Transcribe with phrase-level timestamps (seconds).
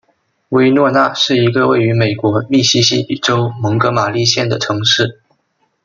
[0.49, 5.21] 威诺纳是一个位于美国密西西比州蒙哥马利县的城市。